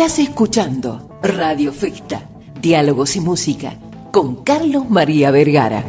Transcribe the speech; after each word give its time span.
Estás 0.00 0.20
escuchando 0.20 1.18
Radio 1.24 1.72
Festa, 1.72 2.22
Diálogos 2.62 3.16
y 3.16 3.20
Música, 3.20 3.72
con 4.12 4.44
Carlos 4.44 4.88
María 4.88 5.32
Vergara. 5.32 5.82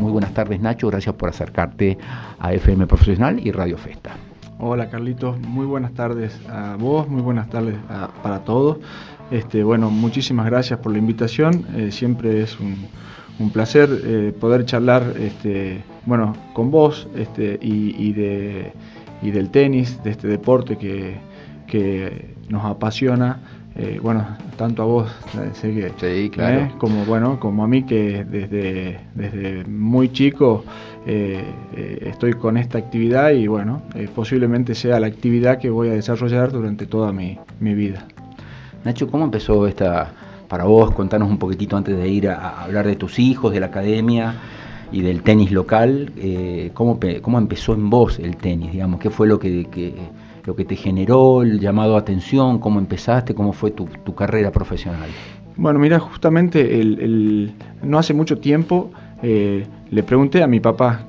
Muy 0.00 0.10
buenas 0.10 0.34
tardes 0.34 0.60
Nacho, 0.60 0.88
gracias 0.88 1.14
por 1.14 1.28
acercarte 1.28 1.96
a 2.40 2.52
FM 2.54 2.88
Profesional 2.88 3.38
y 3.38 3.52
Radio 3.52 3.78
Festa. 3.78 4.16
Hola 4.58 4.90
Carlitos, 4.90 5.38
muy 5.38 5.64
buenas 5.64 5.94
tardes 5.94 6.36
a 6.48 6.74
vos, 6.74 7.08
muy 7.08 7.22
buenas 7.22 7.48
tardes 7.48 7.76
para 8.24 8.40
todos. 8.40 8.78
Este, 9.30 9.62
bueno, 9.62 9.90
muchísimas 9.90 10.46
gracias 10.46 10.80
por 10.80 10.90
la 10.90 10.98
invitación, 10.98 11.66
eh, 11.76 11.92
siempre 11.92 12.42
es 12.42 12.58
un, 12.58 13.50
placer 13.52 13.88
eh, 14.04 14.32
poder 14.32 14.64
charlar 14.64 15.14
este, 15.20 15.84
bueno, 16.04 16.34
con 16.52 16.72
vos 16.72 17.06
este, 17.14 17.60
y, 17.62 18.12
de, 18.12 18.72
y 19.22 19.30
del 19.30 19.50
tenis, 19.50 20.02
de 20.02 20.10
este 20.10 20.28
deporte 20.28 20.76
que, 20.76 21.16
que 21.66 22.34
nos 22.48 22.64
apasiona. 22.64 23.40
Eh, 23.76 24.00
bueno, 24.02 24.26
tanto 24.56 24.82
a 24.82 24.86
vos, 24.86 25.10
sé 25.52 25.72
que, 25.72 25.92
sí, 25.98 26.30
claro. 26.30 26.68
como 26.78 27.04
bueno, 27.04 27.38
como 27.38 27.62
a 27.62 27.68
mí 27.68 27.84
que 27.84 28.24
desde, 28.24 28.98
desde 29.14 29.64
muy 29.66 30.08
chico 30.12 30.64
eh, 31.06 31.42
eh, 31.74 32.08
estoy 32.10 32.34
con 32.34 32.58
esta 32.58 32.76
actividad 32.76 33.30
y 33.30 33.46
bueno, 33.46 33.80
eh, 33.94 34.08
posiblemente 34.14 34.74
sea 34.74 35.00
la 35.00 35.06
actividad 35.06 35.58
que 35.58 35.70
voy 35.70 35.88
a 35.88 35.92
desarrollar 35.92 36.52
durante 36.52 36.86
toda 36.86 37.12
mi, 37.12 37.38
vida. 37.60 38.06
Nacho, 38.84 39.08
¿cómo 39.08 39.24
empezó 39.24 39.66
esta 39.66 40.12
para 40.48 40.64
vos? 40.64 40.90
Contanos 40.90 41.30
un 41.30 41.38
poquitito 41.38 41.76
antes 41.76 41.96
de 41.96 42.08
ir 42.08 42.28
a, 42.28 42.62
hablar 42.62 42.86
de 42.86 42.96
tus 42.96 43.18
hijos, 43.18 43.52
de 43.54 43.60
la 43.60 43.66
academia 43.66 44.34
y 44.92 45.02
del 45.02 45.22
tenis 45.22 45.50
local. 45.50 46.12
¿cómo, 46.74 46.98
¿cómo, 47.22 47.38
empezó 47.38 47.74
en 47.74 47.90
vos 47.90 48.18
el 48.18 48.36
tenis? 48.36 48.72
Digamos, 48.72 49.00
¿Qué 49.00 49.10
fue 49.10 49.26
lo 49.26 49.38
que, 49.38 49.66
lo 50.44 50.56
que 50.56 50.64
te 50.64 50.76
generó, 50.76 51.42
el 51.42 51.60
llamado 51.60 51.96
a 51.96 52.00
atención? 52.00 52.58
¿Cómo 52.58 52.78
empezaste? 52.78 53.34
¿Cómo 53.34 53.52
fue 53.52 53.70
tu, 53.70 54.14
carrera 54.14 54.50
profesional? 54.50 55.08
Bueno, 55.56 55.78
mira, 55.78 55.98
justamente 55.98 56.80
el, 56.80 57.52
no 57.82 57.98
hace 57.98 58.14
mucho 58.14 58.38
tiempo 58.38 58.90
eh, 59.22 59.66
le 59.90 60.02
pregunté 60.02 60.42
a 60.42 60.46
mi 60.46 60.60
papá 60.60 61.04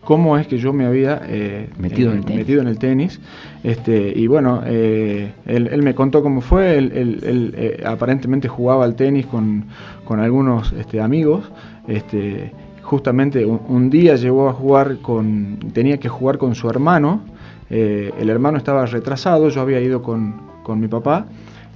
cómo 0.00 0.36
es 0.36 0.46
que 0.46 0.58
yo 0.58 0.72
me 0.72 0.84
había 0.84 1.20
eh, 1.26 1.68
metido, 1.78 2.10
en 2.10 2.18
el 2.18 2.24
tenis. 2.24 2.38
metido 2.38 2.60
en 2.62 2.68
el 2.68 2.78
tenis. 2.78 3.20
Este, 3.62 4.12
y 4.16 4.26
bueno, 4.26 4.62
eh, 4.64 5.32
él, 5.46 5.82
me 5.82 5.94
contó 5.94 6.22
cómo 6.22 6.40
fue. 6.40 6.76
Él, 6.78 7.80
aparentemente 7.84 8.48
jugaba 8.48 8.84
al 8.84 8.96
tenis 8.96 9.26
con, 9.26 9.66
algunos 10.08 10.72
este, 10.72 11.00
amigos. 11.00 11.50
Este, 11.86 12.52
justamente 12.92 13.46
un, 13.46 13.88
día 13.88 14.16
llegó 14.16 14.50
a 14.50 14.52
jugar 14.52 14.98
con. 14.98 15.58
tenía 15.72 15.96
que 15.96 16.10
jugar 16.10 16.36
con 16.36 16.54
su 16.54 16.68
hermano. 16.68 17.22
el 17.70 18.28
hermano 18.28 18.58
estaba 18.58 18.84
retrasado, 18.84 19.48
yo 19.48 19.62
había 19.62 19.80
ido 19.80 20.02
con, 20.02 20.42
con 20.62 20.78
mi 20.78 20.88
papá 20.88 21.24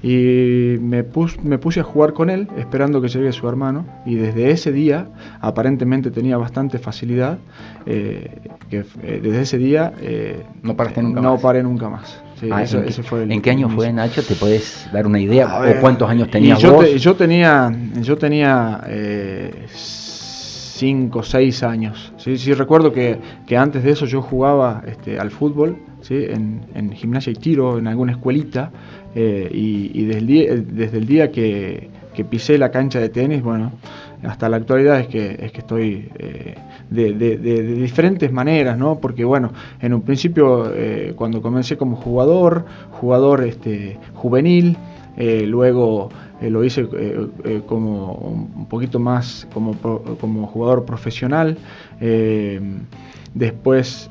y 0.02 0.76
me, 0.80 1.04
me 1.42 1.58
puse 1.58 1.80
a 1.80 1.82
jugar 1.82 2.12
con 2.12 2.28
él 2.28 2.48
esperando 2.58 3.00
que 3.00 3.08
llegue 3.08 3.32
su 3.32 3.48
hermano 3.48 3.86
y 4.04 4.16
desde 4.16 4.50
ese 4.50 4.70
día 4.70 5.08
aparentemente 5.40 6.10
tenía 6.10 6.36
bastante 6.36 6.78
facilidad 6.78 7.38
eh, 7.86 8.30
que 8.68 8.84
eh, 9.02 9.20
desde 9.22 9.40
ese 9.40 9.58
día 9.58 9.94
eh, 10.00 10.44
no 10.62 10.76
paraste 10.76 11.02
nunca 11.02 11.20
no 11.22 11.38
paré 11.38 11.62
nunca 11.62 11.88
más 11.88 12.20
ah, 12.50 12.64
¿en, 13.28 13.40
qué, 13.40 13.50
año 13.50 13.70
fue 13.70 13.90
Nacho 13.90 14.22
te 14.22 14.34
puedes 14.34 14.86
dar 14.92 15.06
una 15.06 15.18
idea 15.18 15.62
o 15.62 15.80
cuántos 15.80 16.10
años 16.10 16.30
tenías 16.30 16.58
yo, 16.60 16.74
vos? 16.74 17.02
yo 17.02 17.16
tenía 17.16 17.74
yo 18.02 18.18
tenía 18.18 18.82
5 20.76 21.18
o 21.18 21.22
6 21.22 21.62
años 21.62 22.12
¿sí? 22.18 22.36
recuerdo 22.52 22.92
que, 22.92 23.18
que, 23.46 23.56
antes 23.56 23.82
de 23.82 23.90
eso 23.92 24.04
yo 24.04 24.20
jugaba 24.20 24.82
este, 24.86 25.18
al 25.18 25.30
fútbol 25.30 25.78
¿sí? 26.02 26.26
en, 26.28 26.92
gimnasia 26.92 27.32
y 27.32 27.36
tiro 27.36 27.78
en 27.78 27.86
alguna 27.86 28.12
escuelita 28.12 28.70
eh, 29.14 29.48
y, 29.50 30.04
desde, 30.04 30.18
el 30.18 30.26
día, 30.26 30.54
desde 30.54 30.98
el 30.98 31.06
día 31.06 31.32
que, 31.32 31.88
pisé 32.30 32.56
la 32.58 32.70
cancha 32.70 32.98
de 32.98 33.10
tenis, 33.10 33.42
bueno, 33.42 33.72
hasta 34.22 34.48
la 34.48 34.56
actualidad 34.56 35.00
es 35.00 35.06
que, 35.08 35.36
es 35.38 35.52
que 35.52 35.58
estoy 35.58 36.08
eh, 36.18 36.54
de, 36.90 37.12
diferentes 37.76 38.32
maneras, 38.32 38.76
¿no? 38.78 38.98
Porque 38.98 39.24
bueno, 39.24 39.52
en 39.80 39.94
un 39.94 40.02
principio 40.02 40.72
eh, 40.74 41.12
cuando 41.16 41.42
comencé 41.42 41.76
como 41.76 41.96
jugador, 41.96 42.64
jugador 42.90 43.44
este, 43.44 43.98
juvenil, 44.14 44.76
luego 45.16 46.10
lo 46.40 46.64
hice 46.64 46.86
como 47.66 48.12
un 48.12 48.66
poquito 48.68 48.98
más 48.98 49.48
como, 49.52 49.74
como 50.20 50.46
jugador 50.46 50.84
profesional. 50.84 51.56
después 53.34 54.10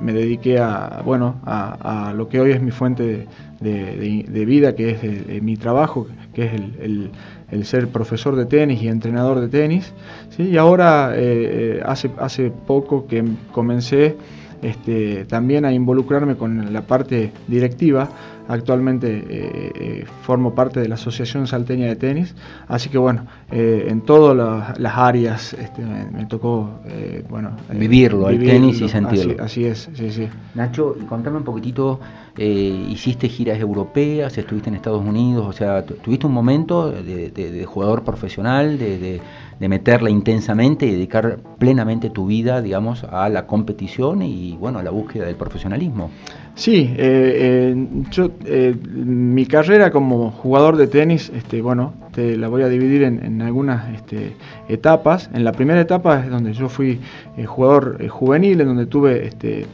me 0.00 0.12
dediqué 0.12 0.58
a, 0.58 1.02
bueno, 1.04 1.40
a, 1.44 2.12
lo 2.16 2.28
que 2.28 2.40
hoy 2.40 2.52
es 2.52 2.60
mi 2.60 2.70
fuente 2.70 3.02
de 3.04 3.28
de, 3.60 4.44
vida, 4.44 4.74
que 4.74 4.90
es 4.90 5.42
mi 5.42 5.56
trabajo, 5.56 6.06
que 6.34 6.46
es 6.46 6.52
el, 6.52 7.64
ser 7.64 7.88
profesor 7.88 8.36
de 8.36 8.46
tenis 8.46 8.82
y 8.82 8.88
entrenador 8.88 9.40
de 9.40 9.48
tenis. 9.48 9.92
¿sí? 10.30 10.44
Y 10.44 10.56
ahora, 10.56 11.12
eh, 11.14 11.78
eh, 11.78 11.82
hace, 11.84 12.10
hace 12.18 12.50
poco 12.50 13.06
que 13.06 13.24
comencé 13.52 14.16
este, 14.62 15.24
también 15.24 15.64
a 15.64 15.72
involucrarme 15.72 16.36
con 16.36 16.72
la 16.72 16.82
parte 16.82 17.32
directiva. 17.48 18.08
Actualmente 18.48 19.08
eh, 19.16 19.72
eh, 19.76 20.04
formo 20.22 20.56
parte 20.56 20.80
de 20.80 20.88
la 20.88 20.96
Asociación 20.96 21.46
Salteña 21.46 21.86
de 21.86 21.94
Tenis, 21.94 22.34
así 22.66 22.88
que 22.88 22.98
bueno, 22.98 23.26
eh, 23.52 23.86
en 23.88 24.00
todas 24.00 24.76
las 24.76 24.96
áreas 24.96 25.52
este, 25.52 25.82
me, 25.82 26.26
tocó 26.26 26.80
bueno, 27.28 27.52
vivirlo, 27.72 28.28
el 28.28 28.40
tenis 28.40 28.80
y 28.80 28.88
sentirlo. 28.88 29.40
Así, 29.40 29.66
es, 29.66 29.88
sí, 29.94 30.10
sí. 30.10 30.28
Nacho, 30.56 30.96
contame 31.08 31.36
un 31.36 31.44
poquitito, 31.44 32.00
hiciste 32.36 33.28
giras 33.28 33.60
europeas, 33.60 34.36
estuviste 34.36 34.68
en 34.68 34.74
Estados 34.74 35.04
Unidos, 35.06 35.46
o 35.46 35.52
sea, 35.52 35.84
tuviste 35.84 36.26
un 36.26 36.32
momento 36.32 36.90
de, 36.90 37.64
jugador 37.68 38.02
profesional, 38.02 38.80
de 38.80 39.20
de 39.60 39.68
meterla 39.68 40.08
intensamente 40.08 40.86
y 40.86 40.92
dedicar 40.92 41.38
plenamente 41.58 42.08
tu 42.08 42.26
vida, 42.26 42.62
digamos, 42.62 43.04
a 43.04 43.28
la 43.28 43.46
competición 43.46 44.22
y, 44.22 44.49
bueno, 44.58 44.78
a 44.78 44.82
la 44.82 44.90
búsqueda 44.90 45.26
del 45.26 45.36
profesionalismo. 45.36 46.10
Sí, 46.54 46.94
eh, 46.96 47.74
eh, 47.76 47.86
yo, 48.10 48.30
eh, 48.44 48.74
mi 48.92 49.46
carrera 49.46 49.90
como 49.90 50.30
jugador 50.30 50.76
de 50.76 50.86
tenis, 50.86 51.30
este, 51.34 51.62
bueno, 51.62 51.94
te 52.12 52.36
la 52.36 52.48
voy 52.48 52.62
a 52.62 52.68
dividir 52.68 53.02
en, 53.04 53.40
algunas 53.42 53.94
este, 53.94 54.36
etapas. 54.68 55.30
En 55.32 55.44
la 55.44 55.52
primera 55.52 55.80
etapa 55.80 56.20
es 56.24 56.30
donde 56.30 56.52
yo 56.52 56.68
fui 56.68 57.00
jugador 57.46 58.06
juvenil, 58.08 58.60
en 58.60 58.66
donde 58.66 58.86
tuve 58.86 59.26
este, 59.26 59.66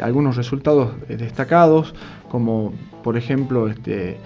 algunos 0.00 0.36
resultados 0.36 0.92
destacados, 1.08 1.94
como 2.30 2.72
por 3.04 3.16
ejemplo, 3.16 3.68
este, 3.68 4.16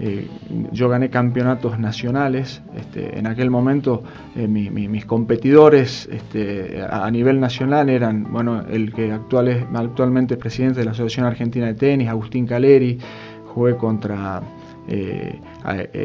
eh, 0.00 0.28
yo 0.72 0.88
gané 0.88 1.10
campeonatos 1.10 1.78
nacionales. 1.78 2.62
Este, 2.76 3.18
en 3.18 3.26
aquel 3.26 3.50
momento 3.50 4.04
eh, 4.36 4.46
mis 4.46 5.04
competidores 5.06 6.08
este, 6.12 6.82
a, 6.88 7.10
nivel 7.10 7.40
nacional 7.40 7.88
eran, 7.88 8.32
bueno, 8.32 8.64
el 8.70 8.92
que 8.92 9.10
actualmente 9.12 10.34
es 10.34 10.40
presidente 10.40 10.80
de 10.80 10.84
la 10.84 10.92
Asociación 10.92 11.26
Argentina 11.26 11.66
de 11.66 11.74
Tenis, 11.74 12.08
Agustín 12.08 12.46
Caleri. 12.46 12.98
Jugué 13.46 13.76
contra 13.76 14.40
eh, 14.86 15.40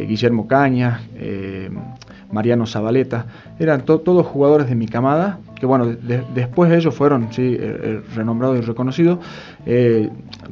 Guillermo 0.08 0.48
Cañas, 0.48 1.02
Mariano 2.34 2.66
Zabaleta. 2.66 3.26
Eran 3.60 3.86
todos 3.86 4.26
jugadores 4.26 4.68
de 4.68 4.76
mi 4.76 4.88
camada, 4.88 5.40
que 5.56 5.66
bueno, 5.66 5.86
después 6.34 6.70
de 6.70 6.78
ellos 6.78 6.94
fueron 6.94 7.32
sí, 7.32 7.58
renombrados 8.16 8.58
y 8.58 8.62
reconocidos. 8.62 9.20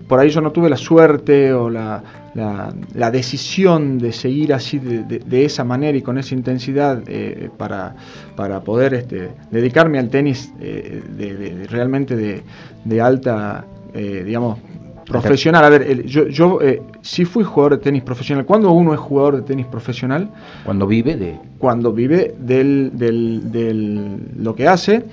por 0.08 0.20
ahí 0.20 0.30
yo 0.30 0.40
no 0.42 0.52
tuve 0.52 0.70
la 0.70 0.78
suerte 0.78 1.52
o 1.54 1.70
la 1.70 3.12
decisión 3.12 3.98
de 3.98 4.12
seguir 4.12 4.54
así 4.54 4.80
de, 4.80 5.46
esa 5.46 5.64
manera 5.64 5.98
y 5.98 6.02
con 6.02 6.18
esa 6.18 6.36
intensidad 6.36 7.02
eh, 7.08 7.50
para, 7.58 7.94
poder 8.64 8.94
este, 8.94 9.30
dedicarme 9.50 10.00
al 10.00 10.10
tenis 10.10 10.52
eh, 10.60 11.02
de, 11.10 11.68
realmente 11.70 12.44
de, 12.86 13.02
alta, 13.02 13.66
eh, 13.94 14.24
digamos, 14.26 14.60
profesional. 15.12 15.64
A 15.64 15.70
ver, 15.70 16.06
yo, 16.06 16.28
yo 16.28 16.60
sí 17.02 17.26
fui 17.26 17.44
jugador 17.44 17.78
de 17.78 17.84
tenis 17.84 18.04
profesional. 18.04 18.46
¿Cuándo 18.46 18.72
uno 18.72 18.94
es 18.94 19.00
jugador 19.00 19.36
de 19.38 19.42
tenis 19.44 19.66
profesional? 19.66 20.30
Cuando 20.64 20.88
vive 20.88 21.16
de... 21.16 21.38
Cuando 21.58 21.94
vive 21.94 22.36
del, 22.40 22.92
del, 22.94 23.52
del 23.52 24.44
lo 24.44 24.56
que 24.56 24.68
hace 24.68 25.06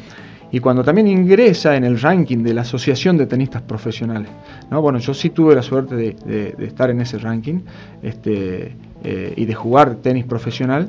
y 0.50 0.60
cuando 0.60 0.82
también 0.82 1.06
ingresa 1.06 1.76
en 1.76 1.84
el 1.84 2.00
ranking 2.00 2.38
de 2.38 2.54
la 2.54 2.62
Asociación 2.62 3.16
de 3.18 3.26
Tenistas 3.26 3.62
Profesionales. 3.62 4.30
¿no? 4.70 4.80
Bueno, 4.80 4.98
yo 4.98 5.12
sí 5.12 5.30
tuve 5.30 5.54
la 5.54 5.62
suerte 5.62 5.94
de, 5.96 6.54
estar 6.60 6.90
en 6.90 7.00
ese 7.00 7.18
ranking 7.18 7.60
este, 8.02 8.74
eh, 9.04 9.34
y 9.36 9.44
de 9.44 9.54
jugar 9.54 9.96
tenis 9.96 10.24
profesional. 10.24 10.88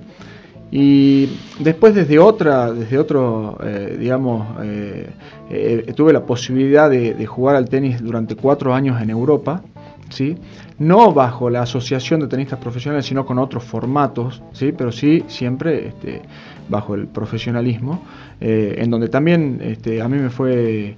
Y 0.71 1.29
después 1.59 1.95
desde 1.95 2.19
otra, 2.19 2.71
desde 2.71 2.99
otro, 2.99 3.57
eh, 3.63 3.97
digamos, 3.99 4.47
eh, 4.61 5.93
tuve 5.95 6.13
la 6.13 6.25
posibilidad 6.25 6.89
de, 6.89 7.25
jugar 7.25 7.55
al 7.55 7.67
tenis 7.69 8.01
durante 8.01 8.35
cuatro 8.35 8.73
años 8.73 9.01
en 9.01 9.09
Europa, 9.09 9.63
¿sí? 10.09 10.37
No 10.77 11.11
bajo 11.11 11.49
la 11.49 11.63
Asociación 11.63 12.19
de 12.19 12.27
Tenistas 12.27 12.59
Profesionales, 12.59 13.05
sino 13.05 13.25
con 13.25 13.39
otros 13.39 13.63
formatos, 13.63 14.43
¿sí? 14.53 14.71
Pero 14.71 14.91
sí 14.91 15.23
siempre 15.27 15.87
este, 15.87 16.21
bajo 16.69 16.93
el 16.93 17.07
profesionalismo, 17.07 18.03
en 18.39 18.89
donde 18.89 19.09
también 19.09 19.59
este, 19.61 20.01
a 20.01 20.07
mí 20.07 20.17
me 20.17 20.29
fue 20.29 20.95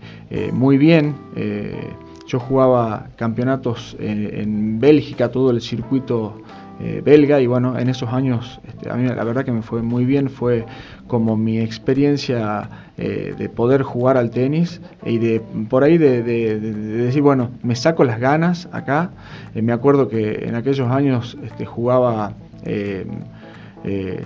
muy 0.54 0.78
bien 0.78 1.16
yo 2.28 2.40
jugaba 2.40 3.08
campeonatos 3.18 3.98
en 4.00 4.80
Bélgica, 4.80 5.32
todo 5.32 5.52
el 5.52 5.60
circuito 5.60 6.42
belga 7.04 7.40
y 7.40 7.48
bueno, 7.48 7.78
en 7.78 7.90
esos 7.90 8.10
años 8.12 8.60
este, 8.68 8.90
a 8.90 8.96
mí 8.96 9.08
la 9.08 9.24
verdad 9.24 9.46
que 9.46 9.52
me 9.52 9.62
fue 9.62 9.82
muy 9.82 10.06
bien, 10.06 10.30
fue 10.30 10.66
como 11.08 11.38
mi 11.38 11.60
experiencia 11.60 12.70
de 12.98 13.50
poder 13.50 13.82
jugar 13.82 14.16
al 14.16 14.30
tenis 14.30 14.80
y 15.04 15.18
de 15.18 15.42
por 15.70 15.84
ahí 15.84 15.98
de, 15.98 16.22
decir, 16.22 17.24
bueno, 17.24 17.50
me 17.64 17.76
saco 17.76 18.04
las 18.04 18.20
ganas 18.20 18.70
acá. 18.72 19.10
me 19.56 19.74
acuerdo 19.74 20.08
que 20.08 20.46
en 20.46 20.54
aquellos 20.54 20.88
años 20.92 21.36
este, 21.44 21.66
jugaba 21.66 22.34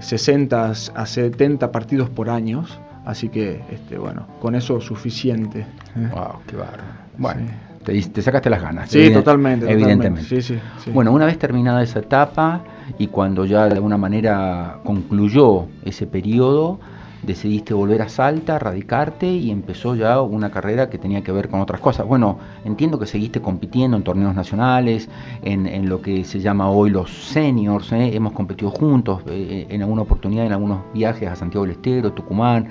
60 0.01 0.71
a 0.93 1.05
70 1.05 1.71
partidos 1.71 2.09
por 2.09 2.29
año 2.29 2.65
Así 3.05 3.29
que, 3.29 3.61
este, 3.71 3.97
bueno, 3.97 4.27
con 4.41 4.55
eso 4.55 4.81
suficiente. 4.81 5.65
Wow, 5.95 6.39
qué 6.47 6.55
bárbaro. 6.55 6.83
Bueno, 7.17 7.41
te, 7.85 8.21
sacaste 8.21 8.49
las 8.49 8.61
ganas. 8.61 8.89
Sí, 8.89 9.11
totalmente. 9.11 9.71
Evidentemente. 9.71 10.59
Bueno, 10.91 11.11
una 11.11 11.25
vez 11.25 11.37
terminada 11.37 11.83
esa 11.83 11.99
etapa 11.99 12.63
y 12.97 13.07
cuando 13.07 13.45
ya 13.45 13.67
de 13.67 13.75
alguna 13.75 13.97
manera 13.97 14.79
concluyó 14.83 15.67
ese 15.83 16.07
periodo, 16.07 16.79
decidiste 17.23 17.73
volver 17.73 18.01
a 18.01 18.09
Salta, 18.09 18.59
radicarte 18.59 19.27
y 19.27 19.51
empezó 19.51 19.95
ya 19.95 20.21
una 20.21 20.51
carrera 20.51 20.89
que 20.89 20.97
tenía 20.97 21.23
que 21.23 21.31
ver 21.31 21.49
con 21.49 21.61
otras 21.61 21.81
cosas. 21.81 22.05
Bueno, 22.05 22.37
entiendo 22.63 22.99
que 22.99 23.05
seguiste 23.05 23.41
compitiendo 23.41 23.97
en 23.97 24.03
torneos 24.03 24.35
nacionales, 24.35 25.09
en, 25.43 25.89
lo 25.89 26.01
que 26.01 26.23
se 26.23 26.39
llama 26.39 26.69
hoy 26.69 26.89
los 26.89 27.11
seniors, 27.11 27.91
¿eh? 27.91 28.15
hemos 28.15 28.33
competido 28.33 28.71
juntos 28.71 29.21
eh, 29.27 29.67
en 29.69 29.81
alguna 29.81 30.03
oportunidad, 30.03 30.45
en 30.45 30.53
algunos 30.53 30.79
viajes 30.93 31.29
a 31.29 31.35
Santiago 31.35 31.65
del 31.65 31.75
Estero, 31.75 32.13
Tucumán, 32.13 32.67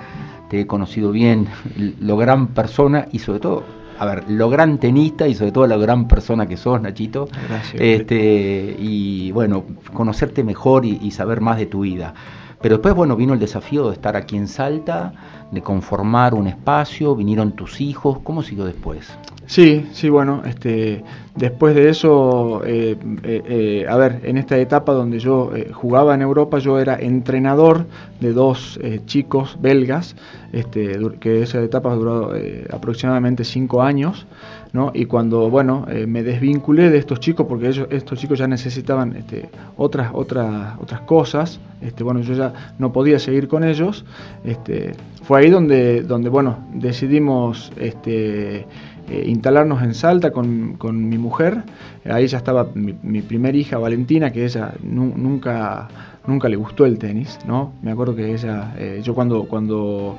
te 0.49 0.61
he 0.61 0.67
conocido 0.67 1.11
bien, 1.11 1.47
lo 1.99 2.17
gran 2.17 2.47
persona 2.47 3.07
y 3.11 3.19
sobre 3.19 3.39
todo 3.39 3.84
a 3.97 4.05
ver, 4.05 4.23
lo 4.29 4.49
gran 4.49 4.77
tenista 4.77 5.27
y 5.27 5.35
sobre 5.35 5.51
todo 5.51 5.67
la 5.67 5.77
gran 5.77 6.07
persona 6.07 6.47
que 6.47 6.57
sos, 6.57 6.81
Nachito. 6.81 7.27
Gracias. 7.47 7.81
Este, 7.81 8.75
y 8.79 9.31
bueno, 9.31 9.65
conocerte 9.93 10.43
mejor 10.43 10.85
y 10.85 11.11
saber 11.11 11.41
más 11.41 11.57
de 11.57 11.65
tu 11.65 11.81
vida. 11.81 12.13
Pero 12.61 12.77
después, 12.77 12.95
bueno, 12.95 13.15
vino 13.15 13.33
el 13.33 13.39
desafío 13.39 13.89
de 13.89 13.93
estar 13.93 14.15
aquí 14.15 14.35
en 14.37 14.47
Salta, 14.47 15.13
de 15.51 15.61
conformar 15.61 16.33
un 16.33 16.47
espacio, 16.47 17.15
vinieron 17.15 17.53
tus 17.53 17.81
hijos, 17.81 18.19
¿cómo 18.23 18.43
siguió 18.43 18.65
después? 18.65 19.15
Sí, 19.47 19.87
sí, 19.93 20.09
bueno, 20.09 20.41
este, 20.45 21.03
después 21.35 21.75
de 21.75 21.89
eso, 21.89 22.63
eh, 22.65 22.97
eh, 23.23 23.43
eh, 23.47 23.85
a 23.87 23.95
ver, 23.95 24.21
en 24.23 24.37
esta 24.37 24.57
etapa 24.57 24.93
donde 24.93 25.19
yo 25.19 25.51
jugaba 25.71 26.15
en 26.15 26.23
Europa, 26.23 26.57
yo 26.57 26.79
era 26.79 26.95
entrenador 26.95 27.85
de 28.19 28.33
dos 28.33 28.79
chicos 29.05 29.57
belgas, 29.61 30.15
este, 30.51 30.97
que 31.19 31.43
esa 31.43 31.61
etapa 31.61 31.93
duró 31.93 32.31
aproximadamente 32.71 33.43
cinco 33.43 33.83
años, 33.83 34.25
¿no? 34.73 34.91
Y 34.95 35.05
cuando, 35.05 35.49
bueno, 35.49 35.85
me 36.07 36.23
desvinculé 36.23 36.89
de 36.89 36.97
estos 36.97 37.19
chicos, 37.19 37.45
porque 37.47 37.67
ellos, 37.67 37.87
estos 37.91 38.17
chicos 38.17 38.39
ya 38.39 38.47
necesitaban 38.47 39.15
este, 39.15 39.49
otras, 39.77 40.09
otras, 40.13 40.79
otras 40.79 41.01
cosas, 41.01 41.59
este, 41.81 42.03
bueno, 42.03 42.21
yo 42.21 42.33
ya 42.33 42.73
no 42.79 42.91
podía 42.91 43.19
seguir 43.19 43.47
con 43.47 43.63
ellos, 43.63 44.05
este, 44.43 44.93
fue 45.23 45.34
ahí 45.35 45.49
donde, 45.49 46.01
donde 46.03 46.29
bueno, 46.29 46.59
decidimos, 46.73 47.71
este, 47.77 48.65
eh, 49.07 49.23
instalarnos 49.27 49.83
en 49.83 49.93
Salta 49.93 50.31
con, 50.31 50.77
mi 51.09 51.17
mujer. 51.17 51.63
Ahí 52.09 52.25
ya 52.27 52.37
estaba 52.37 52.67
mi, 52.73 53.21
primera 53.21 53.55
hija 53.55 53.77
Valentina, 53.77 54.31
que 54.31 54.45
ella 54.45 54.73
nunca, 54.81 55.87
nunca 56.25 56.49
le 56.49 56.55
gustó 56.55 56.85
el 56.85 56.97
tenis, 56.97 57.37
¿no? 57.47 57.73
Me 57.83 57.91
acuerdo 57.91 58.15
que 58.15 58.33
ella, 58.33 58.73
eh, 58.77 59.01
yo 59.03 59.13
cuando, 59.13 59.43
cuando 59.43 60.17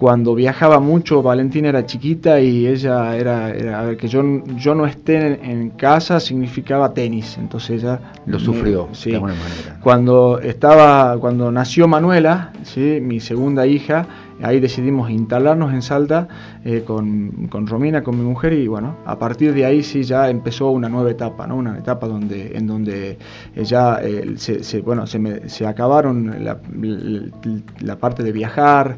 cuando 0.00 0.34
viajaba 0.34 0.80
mucho, 0.80 1.22
Valentina 1.22 1.68
era 1.68 1.84
chiquita 1.84 2.40
y 2.40 2.66
ella 2.66 3.14
era, 3.16 3.48
a 3.78 3.82
ver, 3.82 3.98
que 3.98 4.08
yo, 4.08 4.22
yo 4.56 4.74
no 4.74 4.86
esté 4.86 5.38
en, 5.44 5.68
casa 5.76 6.20
significaba 6.20 6.94
tenis, 6.94 7.36
entonces 7.38 7.82
ella 7.82 8.00
lo 8.24 8.38
sufrió 8.38 8.88
de 9.04 9.14
alguna 9.14 9.34
manera. 9.34 9.78
Cuando 9.82 10.40
estaba, 10.40 11.18
cuando 11.18 11.52
nació 11.52 11.86
Manuela, 11.86 12.50
¿sí? 12.62 12.98
mi 13.02 13.20
segunda 13.20 13.66
hija, 13.66 14.06
Ahí 14.42 14.58
decidimos 14.58 15.10
instalarnos 15.10 15.72
en 15.72 15.82
Salta 15.82 16.28
eh, 16.64 16.82
con, 16.86 17.48
con, 17.50 17.66
Romina, 17.66 18.02
con 18.02 18.18
mi 18.18 18.24
mujer, 18.24 18.54
y 18.54 18.66
bueno, 18.66 18.96
a 19.04 19.18
partir 19.18 19.52
de 19.52 19.66
ahí 19.66 19.82
sí 19.82 20.02
ya 20.02 20.30
empezó 20.30 20.70
una 20.70 20.88
nueva 20.88 21.10
etapa, 21.10 21.46
¿no? 21.46 21.56
Una 21.56 21.78
etapa 21.78 22.06
donde, 22.08 22.56
en 22.56 22.66
donde 22.66 23.18
eh, 23.54 23.64
ya 23.64 24.00
eh, 24.02 24.34
se, 24.36 24.80
bueno, 24.80 25.06
se, 25.06 25.66
acabaron 25.66 26.42
la, 26.42 27.96
parte 27.96 28.22
de 28.22 28.32
viajar, 28.32 28.96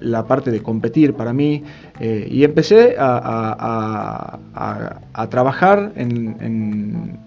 la 0.00 0.26
parte 0.26 0.50
de 0.50 0.60
competir 0.60 1.14
para 1.14 1.32
mí, 1.32 1.62
y 2.00 2.42
empecé 2.44 2.96
a, 2.98 4.38
a, 4.54 4.98
a, 5.12 5.28
trabajar 5.28 5.92
en, 5.96 7.18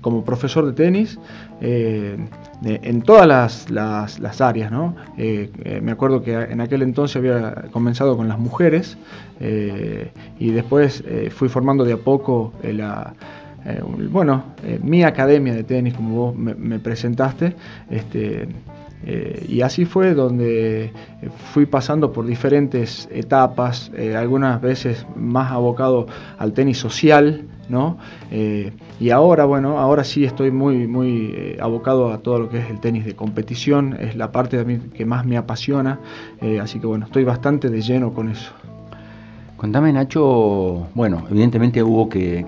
como 0.00 0.24
profesor 0.24 0.66
de 0.66 0.72
tenis 0.72 1.18
en 1.60 3.02
todas 3.02 3.26
las, 3.26 3.70
las, 3.70 4.18
las 4.18 4.40
áreas, 4.40 4.70
¿no? 4.70 4.94
me 5.16 5.92
acuerdo 5.92 6.22
que 6.22 6.32
en 6.34 6.60
aquel 6.66 6.82
entonces 6.82 7.16
había 7.16 7.66
comenzado 7.72 8.16
con 8.16 8.28
las 8.28 8.38
mujeres 8.38 8.96
eh, 9.40 10.10
y 10.38 10.50
después 10.50 11.02
eh, 11.06 11.30
fui 11.30 11.48
formando 11.48 11.84
de 11.84 11.94
a 11.94 11.96
poco 11.96 12.52
eh, 12.62 12.72
la, 12.72 13.14
bueno, 14.10 14.44
mi 14.80 15.02
academia 15.02 15.52
de 15.52 15.64
tenis, 15.64 15.94
como 15.94 16.14
vos 16.14 16.36
me, 16.36 16.78
presentaste, 16.78 17.56
este, 17.90 18.46
y 19.48 19.60
así 19.60 19.84
fue 19.84 20.14
donde 20.14 20.92
fui 21.52 21.66
pasando 21.66 22.12
por 22.12 22.26
diferentes 22.26 23.08
etapas, 23.12 23.92
algunas 24.16 24.60
veces 24.60 25.06
más 25.14 25.52
abocado 25.52 26.06
al 26.38 26.52
tenis 26.52 26.78
social, 26.78 27.44
¿no? 27.68 27.98
Eh, 28.30 28.72
y 29.00 29.10
ahora, 29.10 29.44
bueno, 29.44 29.78
ahora 29.78 30.04
sí 30.04 30.24
estoy 30.24 30.50
muy, 30.50 30.86
muy 30.86 31.34
eh, 31.36 31.58
abocado 31.60 32.12
a 32.12 32.18
todo 32.18 32.38
lo 32.38 32.48
que 32.48 32.58
es 32.58 32.70
el 32.70 32.80
tenis 32.80 33.04
de 33.04 33.14
competición, 33.14 33.96
es 33.98 34.16
la 34.16 34.32
parte 34.32 34.56
de 34.56 34.64
mí 34.64 34.78
que 34.94 35.04
más 35.04 35.26
me 35.26 35.36
apasiona, 35.36 36.00
eh, 36.40 36.60
así 36.60 36.78
que 36.78 36.86
bueno, 36.86 37.06
estoy 37.06 37.24
bastante 37.24 37.68
de 37.68 37.80
lleno 37.80 38.12
con 38.12 38.28
eso. 38.28 38.52
Contame, 39.56 39.92
Nacho, 39.92 40.88
bueno, 40.94 41.24
evidentemente 41.30 41.82
hubo 41.82 42.08
que, 42.08 42.44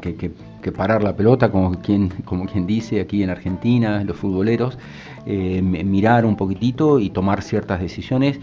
parar 0.74 1.02
la 1.02 1.16
pelota, 1.16 1.50
como 1.50 1.80
quien, 1.80 2.10
como 2.24 2.46
quien 2.46 2.66
dice 2.66 3.00
aquí 3.00 3.22
en 3.22 3.30
Argentina, 3.30 4.02
los 4.04 4.16
futboleros, 4.16 4.78
mirar 5.26 6.24
un 6.26 6.36
poquitito 6.36 7.00
y 7.00 7.10
tomar 7.10 7.42
ciertas 7.42 7.80
decisiones. 7.80 8.40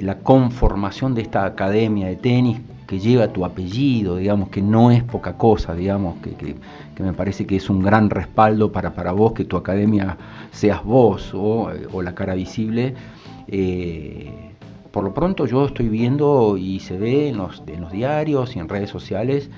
la 0.00 0.18
conformación 0.18 1.14
de 1.14 1.22
esta 1.22 1.44
academia 1.44 2.06
de 2.06 2.16
tenis 2.16 2.58
que 2.88 2.98
lleva 2.98 3.28
tu 3.28 3.44
apellido, 3.44 4.16
digamos, 4.16 4.48
que 4.48 4.62
no 4.62 4.90
es 4.90 5.04
poca 5.04 5.34
cosa, 5.34 5.74
digamos, 5.74 6.16
que, 6.22 6.56
me 7.02 7.12
parece 7.12 7.46
que 7.46 7.56
es 7.56 7.68
un 7.68 7.80
gran 7.80 8.08
respaldo 8.08 8.72
para, 8.72 8.94
para 8.94 9.12
vos, 9.12 9.34
que 9.34 9.44
tu 9.44 9.58
academia 9.58 10.16
seas 10.50 10.82
vos 10.82 11.32
o, 11.34 11.70
la 12.02 12.14
cara 12.14 12.34
visible. 12.34 12.94
Eh, 13.46 14.32
por 14.90 15.04
lo 15.04 15.12
pronto 15.12 15.44
yo 15.44 15.66
estoy 15.66 15.90
viendo 15.90 16.56
y 16.56 16.80
se 16.80 16.96
ve 16.96 17.28
en 17.28 17.36
los, 17.36 17.62
en 17.66 17.82
los 17.82 17.92
diarios 17.92 18.56
y 18.56 18.58
en 18.58 18.70
redes 18.70 18.88
sociales 18.88 19.50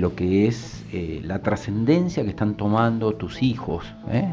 lo 0.00 0.14
que 0.14 0.46
es 0.46 0.84
eh, 0.92 1.20
la 1.24 1.42
trascendencia 1.42 2.22
que 2.22 2.30
están 2.30 2.54
tomando 2.54 3.12
tus 3.14 3.42
hijos. 3.42 3.84
¿eh? 4.10 4.32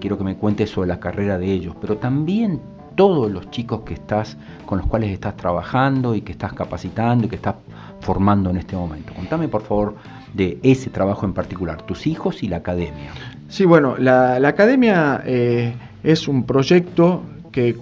quiero 0.00 0.18
que 0.18 0.24
me 0.24 0.36
cuentes 0.36 0.70
sobre 0.70 0.88
la 0.88 0.98
carrera 0.98 1.38
de 1.38 1.52
ellos, 1.52 1.76
pero 1.80 1.98
también 1.98 2.60
todos 2.96 3.30
los 3.30 3.50
chicos 3.50 3.82
que 3.82 3.94
estás, 3.94 4.36
con 4.64 4.78
los 4.78 4.86
cuales 4.88 5.10
estás 5.10 5.36
trabajando 5.36 6.14
y 6.14 6.22
que 6.22 6.32
estás 6.32 6.52
capacitando 6.54 7.26
y 7.26 7.28
que 7.28 7.36
estás 7.36 7.54
formando 8.00 8.50
en 8.50 8.56
este 8.56 8.74
momento. 8.74 9.12
Contame 9.14 9.48
por 9.48 9.62
favor 9.62 9.94
de 10.34 10.58
ese 10.62 10.90
trabajo 10.90 11.24
en 11.24 11.32
particular, 11.32 11.82
tus 11.82 12.06
hijos 12.06 12.42
y 12.42 12.48
la 12.48 12.56
academia. 12.58 13.12
Sí, 13.48 13.64
bueno, 13.64 13.96
la, 13.98 14.36
academia 14.36 15.22
eh, 15.24 15.74
es 16.02 16.26
un 16.26 16.44
proyecto 16.44 17.22
que 17.52 17.76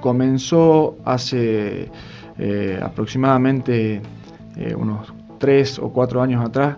comenzó 0.00 0.96
hace 1.04 1.90
eh, 2.38 2.80
aproximadamente 2.80 4.00
eh, 4.56 4.74
unos 4.76 5.12
tres 5.38 5.78
o 5.78 5.90
cuatro 5.90 6.20
años 6.22 6.44
atrás, 6.44 6.76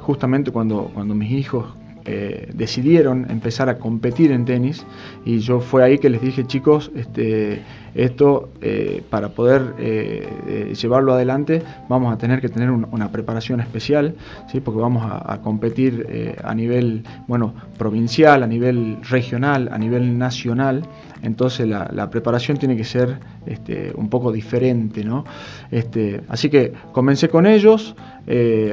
justamente 0.00 0.50
cuando, 0.50 0.90
cuando 0.92 1.14
mis 1.14 1.30
hijos 1.30 1.66
eh, 2.06 2.50
decidieron 2.52 3.30
empezar 3.30 3.70
a 3.70 3.78
competir 3.78 4.30
en 4.30 4.44
tenis 4.44 4.84
y 5.24 5.38
yo 5.38 5.60
fue 5.60 5.82
ahí 5.82 5.96
que 5.96 6.10
les 6.10 6.20
dije 6.20 6.44
chicos 6.44 6.90
este 6.94 7.62
esto 7.94 8.50
eh, 8.60 9.02
para 9.08 9.30
poder 9.30 9.74
eh, 9.78 10.74
llevarlo 10.78 11.14
adelante 11.14 11.62
vamos 11.88 12.12
a 12.12 12.18
tener 12.18 12.42
que 12.42 12.50
tener 12.50 12.70
una 12.70 13.10
preparación 13.10 13.60
especial 13.60 14.16
¿sí? 14.52 14.60
porque 14.60 14.82
vamos 14.82 15.02
a, 15.06 15.40
competir 15.40 16.36
a 16.44 16.54
nivel 16.54 17.04
bueno 17.26 17.54
provincial 17.78 18.42
a 18.42 18.46
nivel 18.46 18.98
regional 19.08 19.70
a 19.72 19.78
nivel 19.78 20.18
nacional 20.18 20.82
entonces 21.22 21.66
la, 21.66 22.10
preparación 22.10 22.58
tiene 22.58 22.76
que 22.76 22.84
ser 22.84 23.16
este, 23.46 23.92
un 23.94 24.10
poco 24.10 24.30
diferente 24.30 25.04
¿no? 25.04 25.24
este, 25.70 26.20
así 26.28 26.50
que 26.50 26.72
comencé 26.92 27.30
con 27.30 27.46
ellos 27.46 27.94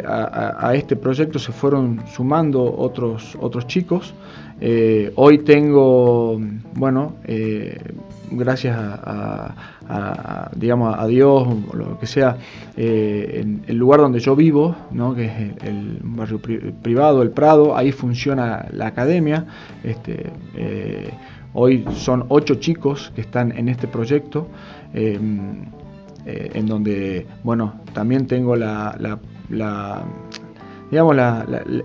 a, 0.06 0.68
a 0.68 0.76
este 0.76 0.96
proyecto 0.96 1.38
se 1.38 1.52
fueron 1.52 2.04
sumando 2.08 2.76
otros 2.78 3.21
otros, 3.40 3.68
chicos. 3.68 4.14
Eh, 4.60 5.12
hoy 5.16 5.40
tengo, 5.40 6.40
bueno, 6.74 7.16
gracias 8.30 8.78
a, 8.78 10.52
digamos, 10.56 10.96
a 10.98 11.08
Dios 11.08 11.48
o 11.48 11.76
lo 11.76 12.00
que 12.00 12.06
sea, 12.06 12.38
en 12.78 13.64
el 13.68 13.78
lugar 13.78 14.02
donde 14.02 14.20
yo 14.20 14.36
vivo, 14.36 14.76
¿no? 14.92 15.16
que 15.16 15.26
es 15.26 15.64
el, 15.64 16.00
barrio 16.04 16.40
privado, 16.40 17.24
el 17.24 17.32
Prado, 17.32 17.76
ahí 17.76 17.92
funciona 17.92 18.68
la 18.72 18.88
academia. 18.88 19.46
Este, 19.84 20.32
hoy 21.54 21.86
son 21.96 22.26
ocho 22.30 22.56
chicos 22.56 23.12
que 23.16 23.22
están 23.22 23.52
en 23.58 23.68
este 23.68 23.88
proyecto. 23.88 24.48
Eh, 26.26 26.52
en 26.54 26.68
donde, 26.68 27.26
bueno, 27.44 27.82
también 27.94 28.28
tengo 28.28 28.56
la, 28.56 28.96
la, 29.50 30.04
digamos, 30.92 31.16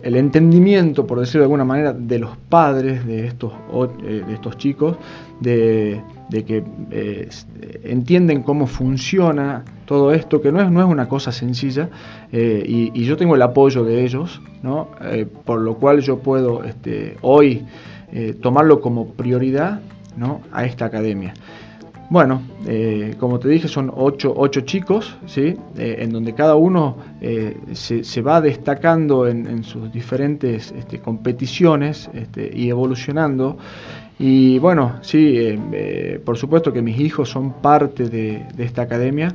el 0.02 0.16
entendimiento, 0.16 1.06
por 1.06 1.20
decirlo 1.20 1.42
de 1.42 1.44
alguna 1.44 1.64
manera, 1.64 1.92
de 1.92 2.18
los 2.18 2.36
padres 2.36 3.06
de 3.06 3.26
estos, 3.26 3.52
eh, 4.02 4.25
de 4.26 4.34
estos 4.34 4.58
chicos, 4.58 4.96
de, 5.40 6.02
que 6.30 6.64
eh, 6.90 7.28
entienden 7.84 8.42
cómo 8.42 8.66
funciona 8.66 9.64
todo 9.84 10.12
esto, 10.12 10.42
que 10.42 10.50
no 10.50 10.60
es, 10.60 10.70
no 10.70 10.80
es 10.80 10.86
una 10.86 11.08
cosa 11.08 11.30
sencilla, 11.30 11.88
y, 12.32 13.04
yo 13.04 13.16
tengo 13.16 13.36
el 13.36 13.42
apoyo 13.42 13.84
de 13.84 14.04
ellos, 14.04 14.42
¿no? 14.62 14.88
por 15.44 15.60
lo 15.60 15.76
cual 15.76 16.00
yo 16.00 16.18
puedo 16.18 16.64
este, 16.64 17.16
hoy 17.22 17.64
tomarlo 18.42 18.80
como 18.80 19.10
prioridad 19.10 19.80
¿no? 20.16 20.40
a 20.50 20.64
esta 20.64 20.86
academia. 20.86 21.34
Bueno, 22.08 22.40
eh, 22.66 23.16
como 23.18 23.40
te 23.40 23.48
dije, 23.48 23.66
son 23.66 23.90
ocho, 23.92 24.32
ocho 24.36 24.60
chicos, 24.60 25.16
¿sí? 25.26 25.56
Eh, 25.76 25.96
en 25.98 26.10
donde 26.12 26.34
cada 26.34 26.54
uno 26.54 26.96
eh, 27.20 27.56
se, 27.72 28.22
va 28.22 28.40
destacando 28.40 29.26
en, 29.26 29.64
sus 29.64 29.92
diferentes 29.92 30.70
este, 30.70 31.00
competiciones 31.00 32.08
este, 32.14 32.48
y 32.54 32.68
evolucionando. 32.68 33.56
Y 34.18 34.58
bueno, 34.58 34.96
sí, 35.02 35.58
por 36.25 36.38
supuesto 36.38 36.73
que 36.73 36.80
mis 36.80 36.99
hijos 36.99 37.28
son 37.28 37.61
parte 37.61 38.08
de, 38.08 38.46
esta 38.56 38.82
academia. 38.82 39.35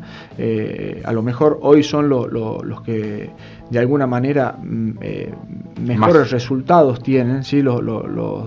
a 1.03 1.11
lo 1.11 1.21
mejor 1.21 1.59
hoy 1.61 1.83
son 1.83 2.09
los 2.09 2.81
que 2.81 3.29
de 3.71 3.79
alguna 3.79 4.05
manera 4.05 4.57
mm, 4.61 4.91
eh, 5.01 5.33
mejores 5.81 6.29
resultados 6.29 7.01
tienen. 7.01 7.43
¿sí? 7.43 7.61
Los, 7.61 7.81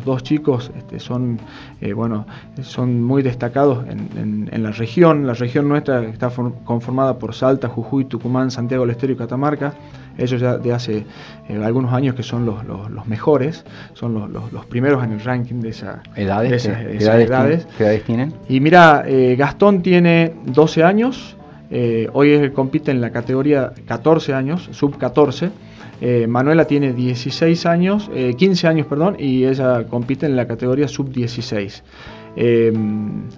dos 0.04 0.22
chicos 0.22 0.70
este, 0.76 1.00
son, 1.00 1.38
eh, 1.80 1.94
bueno, 1.94 2.26
son 2.62 3.02
muy 3.02 3.22
destacados 3.22 3.86
en, 3.88 4.62
la 4.62 4.70
región. 4.70 5.26
La 5.26 5.32
región 5.32 5.66
nuestra 5.66 6.04
está 6.04 6.30
conformada 6.64 7.18
por 7.18 7.34
Salta, 7.34 7.68
Jujuy, 7.68 8.04
Tucumán, 8.04 8.50
Santiago 8.50 8.84
del 8.84 8.90
Estero 8.90 9.14
y 9.14 9.16
Catamarca. 9.16 9.74
Ellos 10.18 10.40
ya 10.40 10.58
de 10.58 10.72
hace 10.72 11.06
eh, 11.48 11.62
algunos 11.64 11.92
años 11.92 12.14
que 12.14 12.22
son 12.22 12.46
los, 12.46 13.06
mejores, 13.06 13.64
son 13.94 14.32
los, 14.32 14.66
primeros 14.66 15.02
en 15.04 15.12
el 15.12 15.20
ranking 15.20 15.60
de, 15.60 15.70
esa, 15.70 16.02
¿Edades? 16.16 16.66
edades. 16.66 17.66
¿Qué 17.76 17.84
edades 17.84 18.04
tienen? 18.04 18.34
Y 18.48 18.60
mira, 18.60 19.04
Gastón 19.36 19.82
tiene 19.82 20.32
12 20.46 20.82
años, 20.82 21.36
eh, 21.70 22.08
hoy 22.12 22.50
compite 22.50 22.90
en 22.90 23.00
la 23.00 23.10
categoría 23.10 23.72
14 23.86 24.34
años, 24.34 24.68
sub 24.72 24.96
14. 24.98 25.50
Eh, 26.00 26.26
Manuela 26.26 26.66
tiene 26.66 26.92
16 26.92 27.66
años, 27.66 28.10
15 28.36 28.66
eh, 28.66 28.70
años, 28.70 28.86
perdón, 28.86 29.16
y 29.18 29.44
ella 29.44 29.84
compite 29.84 30.26
en 30.26 30.36
la 30.36 30.46
categoría 30.46 30.88
sub 30.88 31.10
16. 31.10 31.82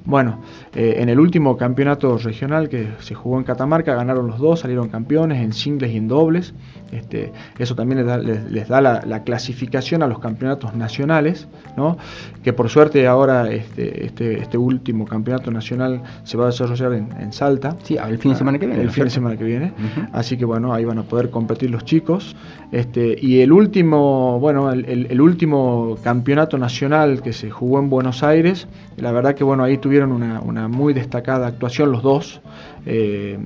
Bueno, 0.05 0.41
en 0.75 1.09
el 1.09 1.21
último 1.21 1.57
campeonato 1.57 2.17
regional 2.19 2.69
que 2.69 2.89
se 3.01 3.15
jugó 3.15 3.39
en 3.39 3.45
Catamarca 3.45 3.95
ganaron 3.95 4.27
los 4.27 4.39
dos, 4.39 4.61
salieron 4.61 4.89
campeones 4.89 5.43
en 5.43 5.53
singles 5.53 5.93
y 5.93 5.97
en 5.97 6.09
dobles. 6.09 6.55
Este, 6.93 7.33
eso 7.59 7.75
también 7.75 8.07
les 8.51 8.69
da, 8.69 8.81
la, 8.81 9.23
clasificación 9.25 10.03
a 10.03 10.07
los 10.07 10.21
campeonatos 10.21 10.75
nacionales, 10.75 11.49
¿no? 11.77 11.97
que 12.45 12.53
por 12.53 12.69
suerte 12.69 13.07
ahora 13.07 13.51
este, 13.51 14.07
este, 14.07 14.41
este 14.41 14.57
último 14.57 15.05
campeonato 15.05 15.51
nacional 15.51 16.03
se 16.23 16.37
va 16.37 16.45
a 16.45 16.47
desarrollar 16.49 16.93
en, 16.93 17.33
Salta. 17.33 17.77
Sí, 17.83 17.97
el 17.97 18.19
fin 18.19 18.33
de 18.33 18.39
semana 18.39 18.59
que 18.59 18.67
viene. 18.67 18.83
El 18.83 18.91
fin 18.91 19.05
de 19.05 19.11
semana 19.11 19.37
que 19.37 19.45
viene. 19.45 19.73
Así 20.13 20.37
que 20.37 20.45
bueno, 20.45 20.73
ahí 20.73 20.85
van 20.85 20.99
a 20.99 21.03
poder 21.03 21.31
competir 21.31 21.71
los 21.71 21.85
chicos. 21.85 22.37
Este, 22.73 23.17
y 23.21 23.41
el 23.41 23.53
último, 23.53 24.39
bueno, 24.39 24.71
el, 24.73 25.21
último 25.21 25.97
campeonato 26.03 26.59
nacional 26.59 27.23
que 27.23 27.33
se 27.33 27.51
jugó 27.51 27.79
en 27.79 27.91
Buenos 27.91 28.23
Aires, 28.23 28.69
la 28.97 29.13
verdad 29.13 29.35
que 29.35 29.45
bueno, 29.45 29.65
ahí 29.65 29.79
tuvieron 29.79 30.13
una, 30.13 30.41
una 30.41 30.69
muy 30.69 30.95
destacada 30.95 31.47
actuación 31.47 31.93
los 31.93 32.03
dos. 32.03 32.41
Eh, 32.85 33.39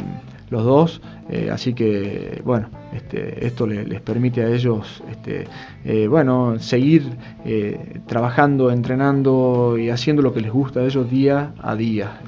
los 0.51 0.65
dos, 0.65 1.01
eh, 1.29 1.49
así 1.53 1.75
que 1.75 2.43
bueno, 2.45 2.69
este, 2.93 3.47
esto 3.47 3.67
les 3.67 4.01
permite 4.01 4.43
a 4.43 4.49
ellos 4.49 5.03
este, 5.11 5.47
eh, 5.85 6.09
bueno, 6.09 6.59
seguir 6.59 7.09
eh, 7.45 8.01
trabajando, 8.07 8.71
entrenando 8.71 9.79
y 9.79 9.91
haciendo 9.91 10.23
lo 10.23 10.35
que 10.35 10.41
les 10.41 10.53
gusta 10.53 10.81
a 10.81 10.85
ellos 10.85 11.09
día 11.09 11.53
a 11.63 11.77
día. 11.77 12.21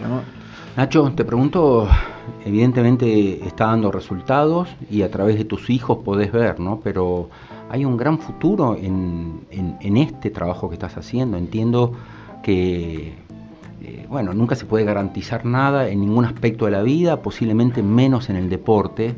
Nacho, 0.77 1.13
te 1.15 1.25
pregunto, 1.25 1.89
evidentemente 2.47 3.45
está 3.45 3.67
dando 3.67 3.91
resultados 3.91 4.69
y 4.89 5.03
a 5.03 5.11
través 5.11 5.37
de 5.37 5.45
tus 5.45 5.69
hijos 5.69 5.99
podés 5.99 6.33
ver, 6.33 6.61
¿no? 6.61 6.81
Pero 6.83 7.29
hay 7.69 7.85
un 7.85 7.97
gran 7.97 8.19
futuro 8.19 8.77
en, 8.81 9.41
en 9.51 9.97
este 9.97 10.31
trabajo 10.31 10.69
que 10.69 10.75
estás 10.77 10.97
haciendo. 10.97 11.37
Entiendo 11.37 11.93
que 12.43 13.15
eh, 13.85 14.07
bueno, 14.09 14.33
nunca 14.33 14.55
se 14.55 14.65
puede 14.65 14.85
garantizar 14.85 15.45
nada 15.45 15.89
en 15.89 16.01
ningún 16.01 16.25
aspecto 16.25 16.67
de 16.67 16.71
la 16.71 16.83
vida, 16.83 17.21
posiblemente 17.21 17.83
menos 17.83 18.31
en 18.31 18.37
el 18.37 18.49
deporte, 18.49 19.15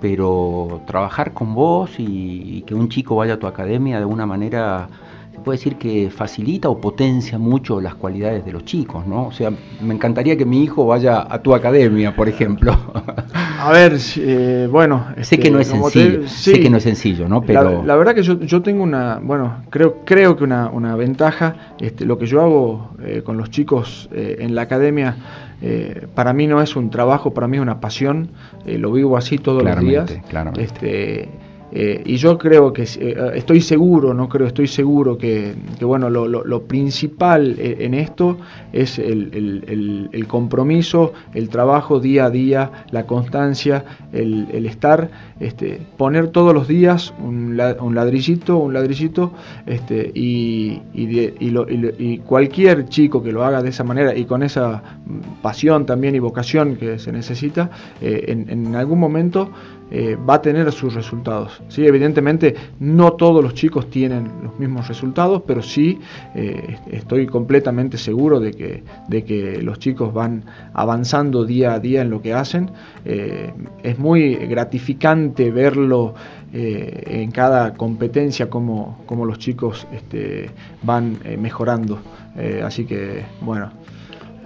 pero 0.00 0.82
trabajar 0.86 1.32
con 1.32 1.54
vos 1.54 1.90
y, 1.98 2.62
que 2.66 2.74
un 2.74 2.88
chico 2.88 3.16
vaya 3.16 3.34
a 3.34 3.38
tu 3.38 3.46
academia 3.46 3.96
de 3.96 4.02
alguna 4.02 4.26
manera 4.26 4.88
se 5.32 5.40
puede 5.40 5.58
decir 5.58 5.76
que 5.76 6.10
facilita 6.10 6.68
o 6.68 6.80
potencia 6.80 7.38
mucho 7.38 7.80
las 7.80 7.94
cualidades 7.94 8.44
de 8.44 8.52
los 8.52 8.64
chicos, 8.64 9.06
¿no? 9.06 9.26
O 9.26 9.32
sea, 9.32 9.52
me 9.80 9.94
encantaría 9.94 10.36
que 10.36 10.44
mi 10.44 10.62
hijo 10.62 10.86
vaya 10.86 11.26
a 11.28 11.42
tu 11.42 11.54
academia, 11.54 12.14
por 12.14 12.28
ejemplo. 12.28 12.76
A 13.58 13.72
ver, 13.72 13.96
eh, 14.18 14.68
bueno. 14.70 15.06
sé 15.22 15.38
que 15.38 15.50
no 15.50 15.58
es 15.60 15.68
este, 15.68 15.80
sencillo, 15.80 16.28
sé 16.28 16.60
que 16.60 16.70
no 16.70 16.76
es 16.76 16.82
sencillo, 16.82 17.28
¿no? 17.28 17.42
Pero... 17.42 17.84
La, 17.84 17.96
verdad 17.96 18.14
que 18.14 18.22
yo, 18.22 18.62
tengo 18.62 18.82
una, 18.82 19.20
bueno, 19.22 19.64
creo, 19.70 19.98
creo 20.04 20.36
que 20.36 20.44
una, 20.44 20.96
ventaja, 20.96 21.74
este, 21.80 22.04
lo 22.04 22.18
que 22.18 22.26
yo 22.26 22.42
hago 22.42 22.90
eh, 23.02 23.22
con 23.24 23.36
los 23.36 23.50
chicos 23.50 24.08
eh, 24.12 24.36
en 24.40 24.54
la 24.54 24.62
academia, 24.62 25.16
para 26.14 26.34
mí 26.34 26.46
no 26.46 26.60
es 26.60 26.76
un 26.76 26.90
trabajo, 26.90 27.32
para 27.32 27.48
mí 27.48 27.56
es 27.56 27.62
una 27.62 27.80
pasión, 27.80 28.30
lo 28.66 28.92
vivo 28.92 29.16
así 29.16 29.38
todos 29.38 29.62
los 29.64 29.80
días. 29.80 30.12
Claramente. 30.28 30.62
Este, 30.62 31.30
eh, 31.72 32.02
y 32.04 32.16
yo 32.16 32.38
creo 32.38 32.72
que, 32.72 32.82
eh, 32.82 33.32
estoy 33.34 33.60
seguro, 33.60 34.14
no 34.14 34.28
creo, 34.28 34.46
estoy 34.46 34.68
seguro 34.68 35.18
que, 35.18 35.54
bueno, 35.80 36.08
lo, 36.08 36.62
principal 36.62 37.56
eh, 37.58 37.78
en 37.80 37.94
esto 37.94 38.38
es 38.72 38.98
el, 38.98 40.26
compromiso, 40.28 41.12
el 41.34 41.48
trabajo 41.48 41.98
día 41.98 42.26
a 42.26 42.30
día, 42.30 42.70
la 42.90 43.06
constancia, 43.06 43.84
el, 44.12 44.66
estar, 44.66 45.10
este, 45.40 45.80
poner 45.96 46.28
todos 46.28 46.54
los 46.54 46.68
días 46.68 47.12
un, 47.22 47.56
ladrillito, 47.56 48.58
un 48.58 48.72
ladrillito, 48.72 49.32
este, 49.66 50.12
y, 50.14 50.80
y, 50.94 52.18
cualquier 52.18 52.88
chico 52.88 53.22
que 53.22 53.32
lo 53.32 53.44
haga 53.44 53.62
de 53.62 53.70
esa 53.70 53.84
manera 53.84 54.16
y 54.16 54.24
con 54.24 54.42
esa 54.42 54.82
pasión 55.42 55.84
también 55.84 56.14
y 56.14 56.20
vocación 56.20 56.76
que 56.76 56.98
se 56.98 57.10
necesita, 57.10 57.70
en, 58.00 58.48
en 58.50 58.76
algún 58.76 58.98
momento 59.00 59.50
eh, 59.88 60.16
va 60.16 60.34
a 60.34 60.42
tener 60.42 60.70
sus 60.72 60.94
resultados. 60.94 61.62
¿sí? 61.68 61.86
Evidentemente 61.86 62.56
no 62.80 63.12
todos 63.12 63.42
los 63.42 63.54
chicos 63.54 63.88
tienen 63.88 64.28
los 64.42 64.58
mismos 64.58 64.88
resultados, 64.88 65.42
pero 65.46 65.62
sí 65.62 66.00
eh, 66.34 66.76
estoy 66.90 67.26
completamente 67.26 67.96
seguro 67.96 68.40
de 68.40 68.50
que, 68.50 68.82
de 69.06 69.24
que 69.24 69.62
los 69.62 69.78
chicos 69.78 70.12
van 70.12 70.44
avanzando 70.74 71.44
día 71.44 71.74
a 71.74 71.78
día 71.78 72.02
en 72.02 72.10
lo 72.10 72.20
que 72.20 72.34
hacen. 72.34 72.70
Eh, 73.04 73.52
es 73.84 73.98
muy 73.98 74.34
gratificante 74.34 75.50
verlo 75.50 76.14
en 76.52 77.32
cada 77.32 77.74
competencia 77.74 78.48
como, 78.48 79.02
como 79.04 79.26
los 79.26 79.38
chicos 79.38 79.86
este, 79.92 80.48
van 80.82 81.18
mejorando. 81.38 81.98
así 82.64 82.86
que 82.86 83.24
bueno. 83.42 83.70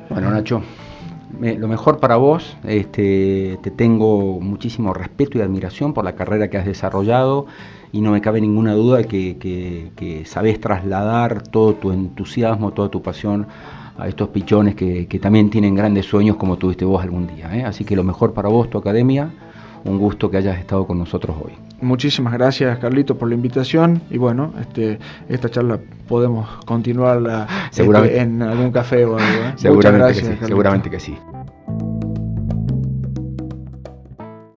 Bueno, 0.09 0.28
Nacho, 0.28 0.61
lo 1.39 1.69
mejor 1.69 1.99
para 2.01 2.17
vos, 2.17 2.57
este, 2.65 3.59
te 3.63 3.71
tengo 3.71 4.41
muchísimo 4.41 4.93
respeto 4.93 5.39
y 5.39 5.41
admiración 5.41 5.95
por 5.95 6.05
la 6.05 6.15
carrera 6.15 6.49
que 6.49 6.59
has 6.59 6.67
desarrollado 6.67 7.47
y 7.93 8.01
no 8.01 8.13
me 8.13 8.21
cabe 8.21 8.41
ninguna 8.41 8.75
duda 8.75 9.05
que, 9.05 9.37
que, 9.97 10.25
sabés 10.25 10.61
trasladar 10.61 11.43
todo 11.43 11.75
tu 11.75 11.93
entusiasmo, 11.93 12.73
toda 12.73 12.89
tu 12.89 13.03
pasión 13.03 13.47
a 13.99 14.09
estos 14.09 14.29
pichones 14.29 14.75
que, 14.75 15.07
también 15.21 15.51
tienen 15.51 15.75
grandes 15.75 16.07
sueños 16.07 16.37
como 16.37 16.57
tuviste 16.57 16.85
vos 16.85 17.03
algún 17.03 17.27
día. 17.27 17.57
¿eh? 17.57 17.65
Así 17.65 17.85
que 17.85 17.97
lo 17.97 18.05
mejor 18.05 18.33
para 18.33 18.49
vos, 18.49 18.71
tu 18.71 18.79
academia, 18.79 19.31
un 19.85 19.99
gusto 19.99 20.31
que 20.31 20.37
hayas 20.37 20.59
estado 20.59 20.87
con 20.87 20.99
nosotros 20.99 21.37
hoy. 21.43 21.53
Muchísimas 21.81 22.33
gracias 22.35 22.79
Carlito 22.79 23.17
por 23.17 23.29
la 23.29 23.35
invitación 23.35 24.03
y 24.11 24.19
bueno, 24.19 24.53
este, 24.61 24.99
esta 25.29 25.49
charla 25.49 25.79
podemos 26.07 26.49
continuarla 26.67 27.47
este, 27.71 28.21
en 28.21 28.43
algún 28.43 28.71
café 28.71 29.05
o 29.05 29.17
algo. 29.17 29.23
¿eh? 29.23 29.53
Seguramente, 29.57 30.21
que 30.21 30.27
sí, 30.27 30.39
seguramente 30.47 30.91
que 30.91 31.01
sí. 31.01 31.17